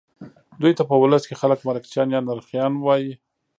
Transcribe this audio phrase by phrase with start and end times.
[0.61, 3.13] دوی ته په ولس کې خلک مرکچیان یا نرخیان وایي.